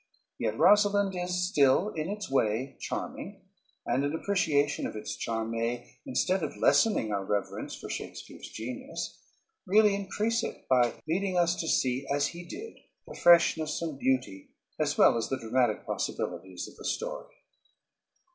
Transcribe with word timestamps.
Yet 0.39 0.55
"Rosalynde" 0.55 1.23
is 1.23 1.47
still 1.47 1.89
in 1.89 2.09
its 2.09 2.27
way 2.27 2.75
charming, 2.79 3.43
and 3.85 4.03
an 4.03 4.15
appreciation 4.15 4.87
of 4.87 4.95
its 4.95 5.15
charm 5.15 5.51
may, 5.51 5.93
instead 6.07 6.41
of 6.41 6.57
lessening 6.57 7.11
our 7.11 7.23
reverence 7.23 7.75
for 7.75 7.87
Shakespeare's 7.87 8.49
genius, 8.49 9.19
really 9.67 9.93
increase 9.93 10.41
it 10.43 10.67
by 10.67 10.95
leading 11.07 11.37
us 11.37 11.53
to 11.57 11.67
see 11.67 12.07
as 12.11 12.25
he 12.29 12.43
did 12.43 12.77
the 13.05 13.13
freshness 13.13 13.79
and 13.83 13.99
beauty 13.99 14.49
as 14.79 14.97
well 14.97 15.17
as 15.17 15.29
the 15.29 15.37
dramatic 15.37 15.85
possibilities 15.85 16.67
of 16.67 16.77
the 16.77 16.85
story. 16.85 17.35